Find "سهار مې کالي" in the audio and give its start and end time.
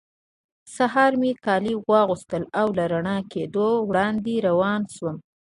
0.75-1.73